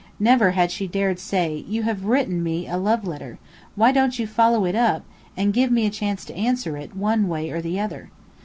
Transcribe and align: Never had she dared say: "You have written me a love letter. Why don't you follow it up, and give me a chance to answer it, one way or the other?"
Never 0.19 0.49
had 0.57 0.71
she 0.71 0.87
dared 0.87 1.19
say: 1.19 1.63
"You 1.67 1.83
have 1.83 2.05
written 2.05 2.41
me 2.41 2.67
a 2.67 2.75
love 2.75 3.05
letter. 3.05 3.37
Why 3.75 3.91
don't 3.91 4.17
you 4.17 4.25
follow 4.25 4.65
it 4.65 4.73
up, 4.73 5.05
and 5.37 5.53
give 5.53 5.71
me 5.71 5.85
a 5.85 5.91
chance 5.91 6.25
to 6.25 6.35
answer 6.35 6.75
it, 6.75 6.95
one 6.95 7.27
way 7.27 7.51
or 7.51 7.61
the 7.61 7.79
other?" 7.79 8.09